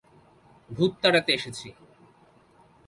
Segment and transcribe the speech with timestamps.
[0.69, 1.67] ভুত তাড়াতে এসেছি।